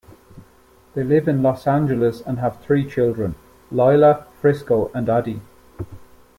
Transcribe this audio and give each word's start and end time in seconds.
They 0.95 1.03
live 1.03 1.27
in 1.27 1.43
Los 1.43 1.67
Angeles 1.67 2.21
and 2.21 2.39
have 2.39 2.59
three 2.61 2.89
children: 2.89 3.35
Lila, 3.69 4.25
Frisco, 4.39 4.89
and 4.95 5.07
Addie. 5.07 5.41